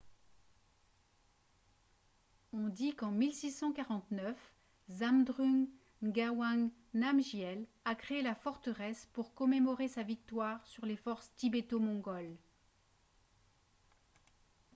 [2.53, 4.35] on dit qu'en 1649
[4.89, 5.67] zhabdrung
[6.01, 6.63] ngawang
[6.95, 12.35] namgyel a créé la forteresse pour commémorer sa victoire sur les forces tibéto-mongoles